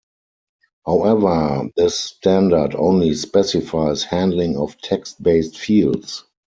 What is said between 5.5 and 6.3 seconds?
fields.